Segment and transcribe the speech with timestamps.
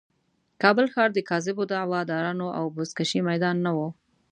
[0.61, 3.79] کابل ښار د کاذبو دعوه دارانو د بزکشې میدان نه و.